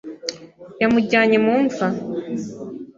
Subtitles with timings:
[0.81, 1.87] Yamujyanye mu mva